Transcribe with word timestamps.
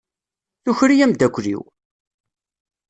Tuker-iyi 0.63 1.03
amdakel-iw! 1.05 1.61